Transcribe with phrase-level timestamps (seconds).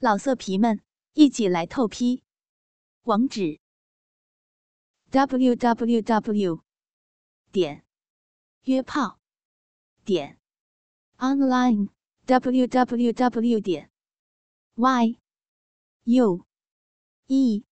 [0.00, 0.80] 老色皮们，
[1.14, 2.22] 一起来透批！
[3.02, 3.58] 网址
[5.10, 6.62] ：w w w
[7.50, 7.82] 点
[8.62, 9.18] 约炮
[10.04, 10.38] 点
[11.16, 11.88] online
[12.26, 13.90] w w w 点
[14.76, 15.18] y
[16.04, 16.46] u
[17.26, 17.64] e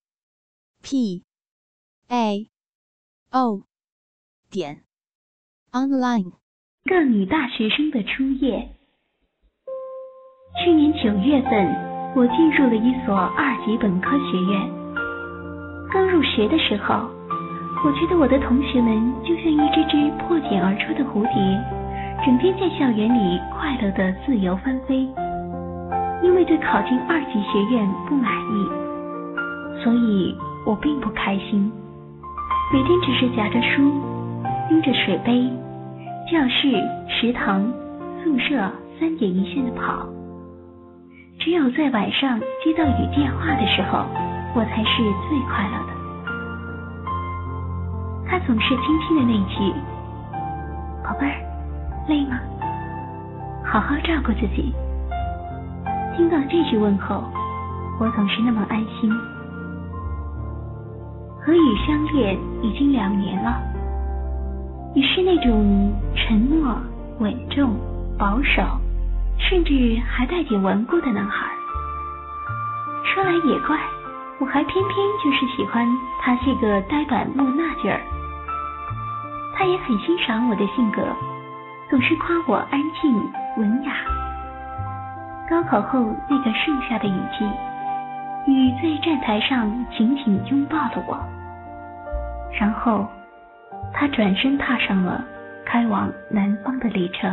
[0.83, 1.25] p
[2.09, 2.51] a
[3.31, 3.63] o
[4.51, 4.85] 点
[5.71, 6.33] online。
[6.87, 8.75] 个女大学生的初夜。
[10.65, 11.96] 去年九月份。
[12.17, 14.59] 我进入了一所二级本科学院。
[15.93, 16.95] 刚入学的时候，
[17.85, 21.37] 我觉得我的同学们就像一只只破茧而出的蝴蝶，
[22.25, 25.07] 整天在校园里快乐的自由翻飞。
[26.23, 31.71] 因为对考进二级学院不满意，所以我并不开心，
[32.73, 33.93] 每天只是夹着书，
[34.71, 35.47] 拎着水杯，
[36.33, 36.73] 教室、
[37.11, 37.71] 食堂、
[38.25, 38.57] 宿舍
[38.99, 40.09] 三点一线的跑。
[41.47, 44.05] 只有在晚上接到雨电话的时候，
[44.53, 45.93] 我才是最快乐的。
[48.27, 49.73] 他总是轻轻的那句
[51.07, 51.39] ：“宝贝儿，
[52.09, 52.41] 累吗？
[53.65, 54.75] 好好照顾自己。”
[56.19, 57.23] 听到这句问候，
[58.01, 59.09] 我总是那么安心。
[61.41, 63.57] 和雨相恋已经两年了，
[64.97, 66.77] 你是那种沉默、
[67.21, 67.77] 稳重、
[68.19, 68.65] 保守。
[69.49, 69.73] 甚至
[70.09, 71.47] 还带点顽固的男孩。
[73.05, 73.79] 说来也怪，
[74.41, 75.87] 我还偏偏就是喜欢
[76.21, 78.01] 他这个呆板木讷劲儿。
[79.55, 81.01] 他也很欣赏我的性格，
[81.89, 83.93] 总是夸我安静文雅。
[85.49, 87.45] 高考后那个盛夏的雨季，
[88.51, 91.17] 雨在站台上紧紧拥抱了我。
[92.59, 93.07] 然后，
[93.95, 95.25] 他转身踏上了
[95.65, 97.29] 开往南方的列车。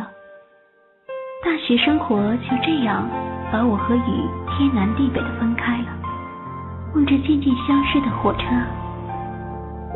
[1.44, 3.06] 大学生活就这样
[3.52, 5.88] 把我和雨天南地北的分开了。
[6.96, 8.46] 望着渐渐消失的火车，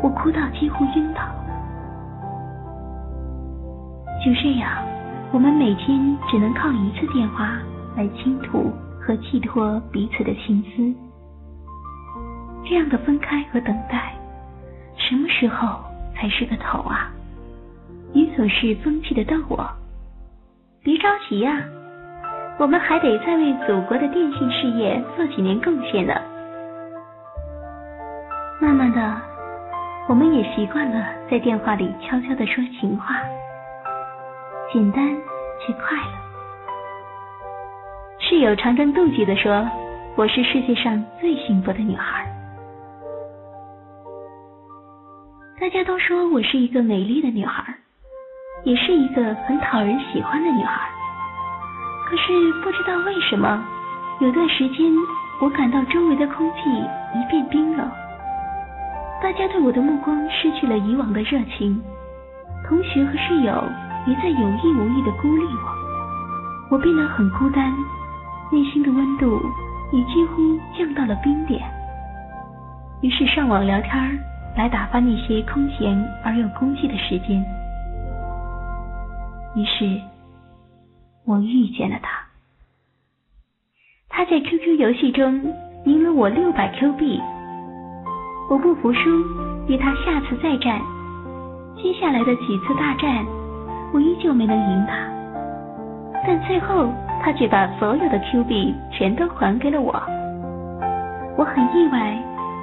[0.02, 1.22] 我哭到几乎晕倒。
[4.22, 4.70] 就这样，
[5.32, 7.56] 我们每天只能靠一次电话
[7.96, 8.70] 来倾吐
[9.00, 10.94] 和寄托彼此的情思。
[12.68, 14.12] 这样的分开和等待，
[14.98, 15.80] 什么时候
[16.14, 17.10] 才是个头啊？
[18.12, 19.66] 你总是风趣的逗我。
[20.88, 21.62] 别着急呀，
[22.58, 26.14] 我们还得再为祖国的电信事业做几年贡献呢。
[28.58, 29.20] 慢慢的，
[30.08, 33.16] 我们也习惯了在电话里悄悄的说情话，
[34.72, 35.06] 简单
[35.60, 36.12] 且快乐。
[38.18, 39.68] 室友常常妒忌的说
[40.16, 42.24] ：“我是世界上最幸福的女孩。”
[45.60, 47.77] 大家都说我是一个美丽的女孩。
[48.68, 50.90] 也是一个很讨人喜欢的女孩，
[52.04, 53.64] 可是不知道为什么，
[54.20, 54.92] 有段时间
[55.40, 56.68] 我感到周围的空气
[57.18, 57.90] 一片冰冷，
[59.22, 61.82] 大家对我的目光失去了以往的热情，
[62.68, 63.64] 同学和室友
[64.06, 65.44] 也在有意无意的孤立
[66.68, 67.72] 我，我变得很孤单，
[68.52, 69.40] 内心的温度
[69.92, 71.58] 也几乎降到了冰点，
[73.00, 74.18] 于是上网聊天
[74.58, 77.42] 来打发那些空闲而又孤寂的时间。
[79.54, 80.00] 于是，
[81.24, 82.10] 我遇见了他。
[84.08, 85.54] 他在 QQ 游戏中
[85.84, 87.20] 赢了我六百 Q 币，
[88.50, 89.00] 我不服输，
[89.68, 90.80] 与他下次再战。
[91.76, 93.24] 接下来的几次大战，
[93.92, 94.96] 我依旧没能赢他。
[96.26, 96.92] 但最后，
[97.22, 99.92] 他却把所有的 Q 币全都还给了我。
[101.36, 102.20] 我很意外，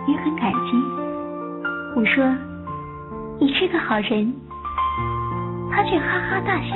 [0.08, 0.78] 也很感激。
[1.96, 2.26] 我说
[3.40, 4.34] ：“你是个好人。”
[5.72, 6.76] 他却哈哈大笑，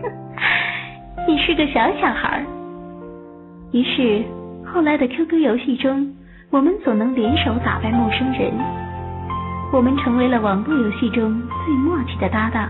[0.00, 0.10] 哼，
[1.28, 2.44] 你是个小小孩。
[3.72, 4.24] 于是
[4.64, 6.12] 后来的 QQ 游戏中，
[6.50, 8.52] 我们总能联手打败陌生人。
[9.72, 12.68] 我们成为了网络游戏中最默契的搭档。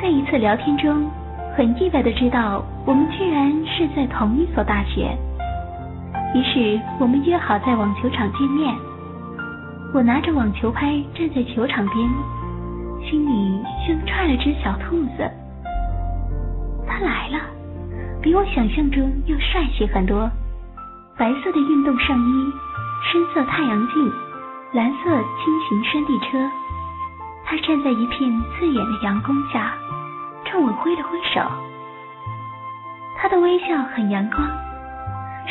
[0.00, 1.10] 在一次聊天中，
[1.56, 5.16] 很意外的知道我们居然是在同一所大学。
[6.34, 8.74] 于是我们约好在网球场见面。
[9.94, 12.10] 我拿着网球拍站在球场边。
[13.08, 15.30] 心里像踹了只小兔子。
[16.88, 17.38] 他来了，
[18.20, 20.28] 比我想象中要帅气很多。
[21.16, 22.52] 白色的运动上衣，
[23.10, 24.12] 深色太阳镜，
[24.72, 26.50] 蓝色轻型山地车。
[27.44, 29.72] 他站在一片刺眼的阳光下，
[30.44, 31.40] 冲我挥了挥手。
[33.16, 34.44] 他的微笑很阳光，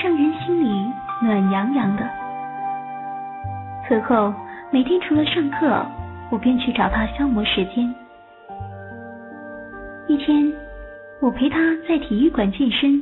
[0.04, 0.92] 让人心里
[1.22, 2.04] 暖洋洋的。
[3.88, 4.34] 此后，
[4.72, 5.86] 每天除了上课。
[6.36, 7.96] 我便去找他消磨时间。
[10.06, 10.52] 一天，
[11.22, 13.02] 我陪他在体育馆健身，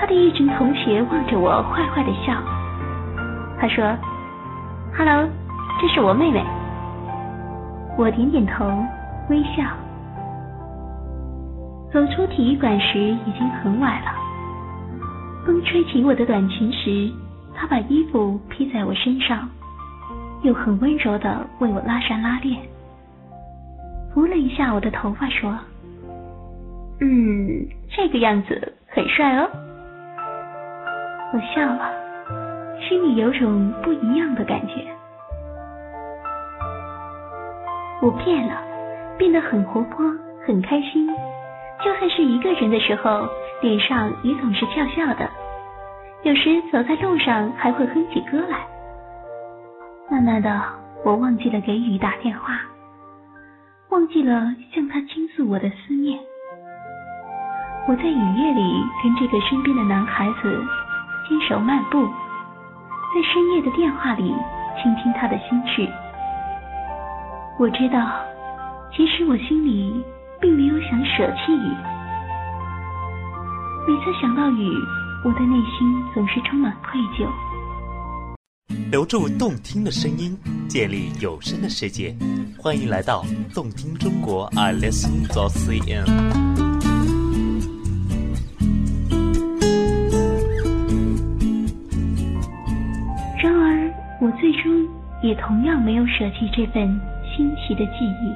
[0.00, 2.32] 他的一群同学望着我坏坏的笑。
[3.60, 3.94] 他说
[4.96, 5.28] ：“Hello，
[5.78, 6.42] 这是我妹妹。”
[7.98, 8.72] 我点点头，
[9.28, 9.62] 微笑。
[11.92, 14.10] 走出体育馆时已经很晚了。
[15.44, 17.12] 风吹起我的短裙时，
[17.54, 19.46] 他把衣服披在我身上，
[20.44, 22.60] 又很温柔的为我拉上拉链，
[24.12, 25.58] 扶了一下我的头发，说
[27.00, 29.48] ：“嗯，这个样子很帅哦。”
[31.32, 31.90] 我笑了，
[32.86, 34.74] 心里有种不一样的感觉。
[38.02, 38.62] 我变了，
[39.16, 40.04] 变得很活泼，
[40.46, 41.08] 很开心。
[41.82, 43.26] 就算是一个人的时候，
[43.62, 45.26] 脸上也总是笑笑的。
[46.22, 48.58] 有时走在路上还会哼起歌来。
[50.10, 50.62] 慢慢的，
[51.02, 52.60] 我忘记了给雨打电话，
[53.88, 56.18] 忘记了向他倾诉我的思念。
[57.88, 60.64] 我在雨夜里跟这个身边的男孩子
[61.26, 64.34] 牵手漫步，在深夜的电话里
[64.82, 65.88] 倾听他的心事。
[67.58, 68.10] 我知道，
[68.94, 70.04] 其实我心里
[70.40, 71.76] 并没有想舍弃雨。
[73.88, 74.70] 每次想到雨，
[75.24, 77.26] 我的内心总是充满愧疚。
[78.90, 80.36] 留住动听的声音，
[80.68, 82.14] 建立有声的世界。
[82.58, 86.06] 欢迎来到动听中国，I listen to CN。
[93.42, 94.88] 然而，我最终
[95.22, 97.00] 也同样没有舍弃这份。
[97.36, 98.32] 新奇的记忆。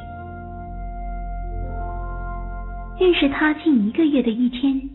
[2.99, 4.91] 认识他近一个月的一天，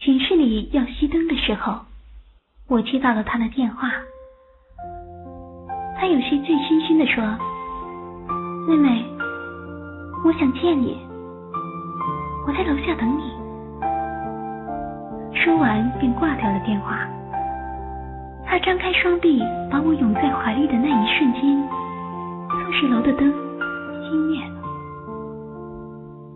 [0.00, 1.78] 寝室里要熄灯的时候，
[2.66, 3.88] 我接到了他的电话。
[5.98, 7.24] 他有些醉醺醺的说
[8.68, 9.04] ：“妹妹，
[10.24, 10.96] 我想见你，
[12.46, 13.22] 我在楼下等你。”
[15.34, 17.00] 说完便挂掉了电话。
[18.46, 21.68] 他张开双臂把我拥在怀里的那一瞬间。
[22.48, 23.28] 宿舍楼的灯
[24.04, 24.54] 熄灭了，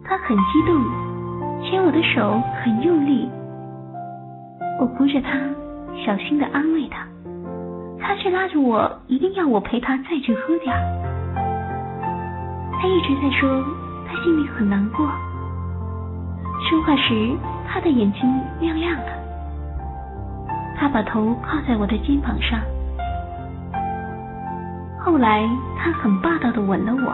[0.04, 0.82] 他很激动，
[1.62, 3.30] 牵我的手很用力。
[4.80, 5.38] 我扶着他，
[6.04, 7.06] 小心的安慰他，
[8.22, 10.72] 却拉着我，一定要我陪他再去喝点。
[12.80, 13.64] 他一直在说，
[14.06, 15.04] 他心里很难过。
[16.70, 17.36] 说话时，
[17.66, 18.22] 他的眼睛
[18.60, 19.06] 亮亮的。
[20.78, 22.60] 他把头靠在我的肩膀上。
[25.00, 25.42] 后来，
[25.76, 27.12] 他很霸道的吻了我，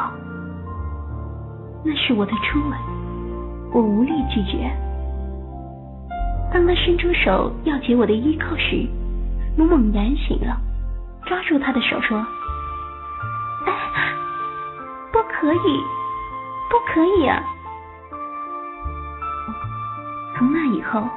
[1.86, 2.78] 那是我的初吻，
[3.72, 4.70] 我无力拒绝。
[6.52, 8.86] 当他伸出手要解我的衣扣时，
[9.56, 10.54] 我猛然醒了，
[11.26, 12.18] 抓住他的手说
[13.66, 13.72] ：“哎
[15.12, 15.82] 不可以，
[16.70, 17.42] 不可以啊！”
[20.36, 21.08] 从那以后，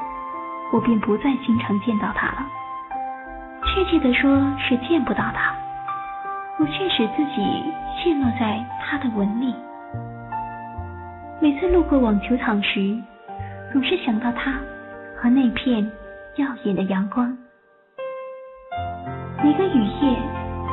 [0.74, 2.45] 我便不再经常见到他了，
[3.65, 5.53] 确切的说是见不到他。
[6.59, 9.56] 我却使自己陷落在他的吻里。
[11.39, 12.95] 每次路过网球场时，
[13.71, 14.53] 总是想到他
[15.18, 15.92] 和那片
[16.36, 17.36] 耀眼的阳光。
[19.44, 20.12] 每个雨夜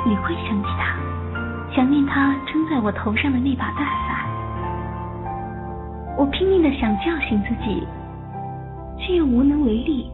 [0.06, 0.94] 也会想起他，
[1.74, 4.28] 想念他撑在我头上的那把大伞。
[6.18, 7.82] 我拼命的想叫醒自己，
[8.98, 10.10] 却又无能为力。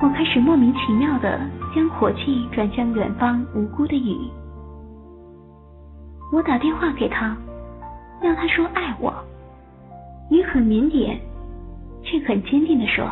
[0.00, 1.40] 我开始莫名其妙的
[1.74, 4.30] 将火气转向远方无辜的雨。
[6.32, 7.36] 我打电话给他，
[8.22, 9.12] 要他说爱我。
[10.30, 11.18] 雨很腼腆，
[12.04, 13.04] 却很坚定的说：“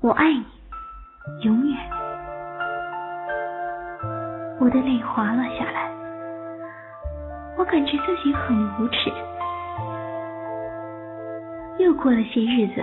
[0.00, 0.42] 我爱你，
[1.42, 1.76] 永远。”
[4.64, 5.90] 我的泪滑了下来，
[7.58, 9.12] 我感觉自己很无耻。
[11.78, 12.82] 又过了些日子。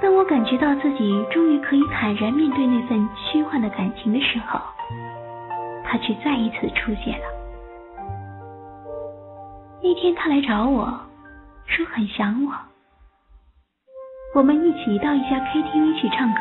[0.00, 4.58] 当我感觉到自己终于可以坦然面对那份虚幻的感情的时候，
[5.84, 7.26] 他却再一次出现了。
[9.82, 10.98] 那天他来找我，
[11.66, 12.52] 说很想我。
[14.34, 16.40] 我们一起到一家 KTV 去唱歌，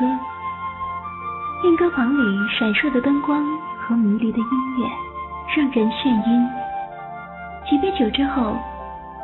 [1.63, 3.43] 练歌房里闪烁的灯光
[3.89, 4.87] 和迷离的音乐
[5.57, 6.47] 让人眩晕。
[7.67, 8.55] 几杯酒之后，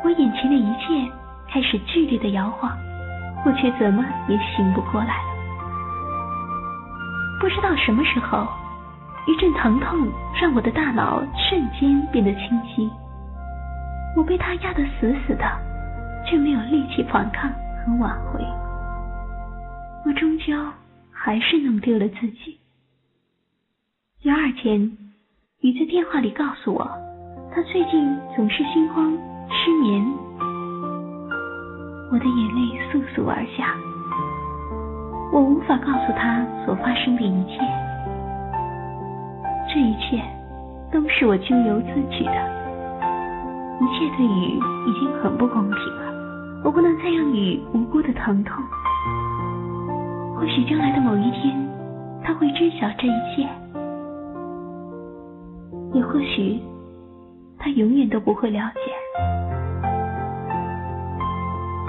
[0.02, 1.08] 我眼前的一切
[1.48, 2.76] 开始剧烈的摇晃。
[3.44, 5.36] 我却怎么也醒不过来了。
[7.40, 8.44] 不知道什么时候，
[9.28, 10.08] 一阵疼痛
[10.40, 12.90] 让我的大脑瞬间变得清晰。
[14.16, 15.44] 我被他压得死死的，
[16.26, 18.44] 却没有力气反抗和挽回。
[20.04, 20.52] 我终究
[21.12, 22.58] 还是弄丢了自己。
[24.22, 24.80] 第二天，
[25.60, 26.90] 雨在电话里告诉我，
[27.54, 29.12] 他最近总是心慌、
[29.50, 30.02] 失眠。
[32.10, 33.76] 我的眼泪簌簌而下，
[35.32, 37.60] 我无法告诉他所发生的一切，
[39.68, 40.24] 这一切
[40.90, 42.56] 都是我咎由自取的。
[43.78, 44.58] 一切对雨
[44.88, 48.56] 已经很不公平了，我不能再让雨无辜的疼痛。
[50.34, 51.54] 或许将来的某一天，
[52.24, 53.46] 他会知晓这一切，
[55.96, 56.60] 也或许
[57.58, 58.80] 他永远都不会了解。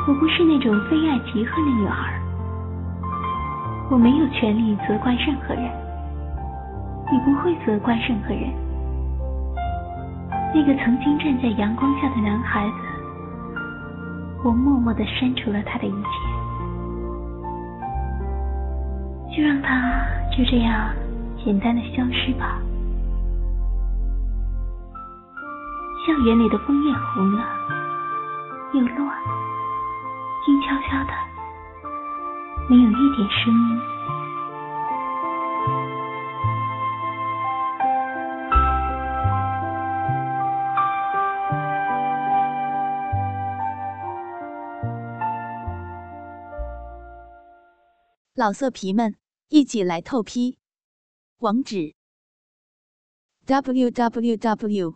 [0.07, 2.17] 我不是那种非爱即恨的女孩，
[3.91, 5.63] 我没有权利责怪任何人，
[7.11, 8.49] 也不会责怪任何人。
[10.55, 12.75] 那个曾经站在阳光下的男孩子，
[14.45, 16.07] 我默默的删除了他的一切。
[19.35, 20.95] 就让他就这样
[21.43, 22.57] 简单的消失吧。
[26.07, 27.43] 校园里的枫叶红了，
[28.73, 29.11] 又落，
[30.45, 31.11] 静悄悄的，
[32.69, 33.77] 没有一点声音。
[48.33, 49.17] 老色皮们。
[49.49, 50.57] 一起来透批，
[51.37, 51.95] 网址
[53.45, 54.95] ：w w w